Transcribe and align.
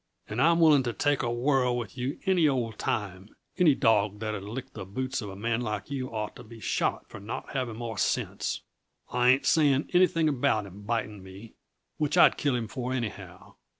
"And 0.27 0.41
I'm 0.41 0.59
willing 0.59 0.81
to 0.81 0.93
take 0.93 1.21
a 1.21 1.31
whirl 1.31 1.77
with 1.77 1.95
yuh 1.95 2.17
any 2.25 2.47
old 2.47 2.79
time; 2.79 3.29
any 3.59 3.75
dawg 3.75 4.17
that'll 4.19 4.41
lick 4.41 4.73
the 4.73 4.83
boots 4.83 5.21
of 5.21 5.29
a 5.29 5.35
man 5.35 5.61
like 5.61 5.91
you 5.91 6.05
had 6.07 6.13
ought 6.15 6.35
to 6.37 6.43
be 6.43 6.59
shot 6.59 7.07
for 7.07 7.19
not 7.19 7.51
having 7.51 7.75
more 7.75 7.99
sense. 7.99 8.61
I 9.11 9.29
ain't 9.29 9.45
saying 9.45 9.91
anything 9.93 10.27
about 10.27 10.65
him 10.65 10.81
biting 10.81 11.21
me 11.21 11.53
which 11.99 12.17
I'd 12.17 12.35
kill 12.37 12.55
him 12.55 12.67
for, 12.67 12.91
anyhow. 12.91 13.57